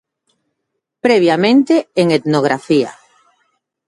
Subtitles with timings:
[1.05, 2.91] Previamente, en Etnografía.